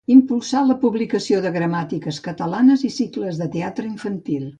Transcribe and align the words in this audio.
Impulsà 0.13 0.61
la 0.69 0.75
publicació 0.83 1.41
de 1.43 1.51
gramàtiques 1.57 2.19
catalanes 2.29 2.87
i 2.91 2.91
cicles 2.99 3.43
de 3.43 3.49
teatre 3.59 3.91
infantil. 3.91 4.49